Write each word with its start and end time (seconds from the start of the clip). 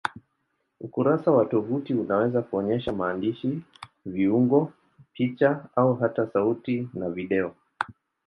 Ukurasa 0.79 1.31
wa 1.31 1.45
tovuti 1.45 1.93
unaweza 1.93 2.41
kuonyesha 2.41 2.93
maandishi, 2.93 3.61
viungo, 4.05 4.73
picha 5.13 5.69
au 5.75 5.95
hata 5.95 6.27
sauti 6.33 6.89
na 6.93 7.09
video. 7.09 7.55